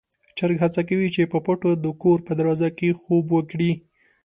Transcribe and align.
چرګ 0.37 0.57
هڅه 0.63 0.81
کوي 0.89 1.07
چې 1.15 1.29
په 1.31 1.37
پټه 1.45 1.71
د 1.83 1.85
کور 2.01 2.19
په 2.27 2.31
دروازه 2.39 2.69
کې 2.77 2.97
خوب 3.01 3.25
وکړي. 3.31 3.71